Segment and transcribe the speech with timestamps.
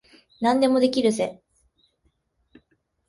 [0.39, 1.43] 何でもできるぜ。